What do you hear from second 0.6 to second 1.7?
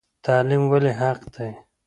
ولې حق دی؟